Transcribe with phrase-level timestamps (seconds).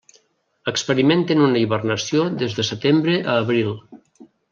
[0.69, 3.71] Experimenten una hibernació des de setembre a abril.